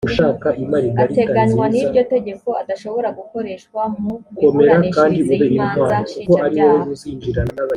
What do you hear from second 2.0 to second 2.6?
tegeko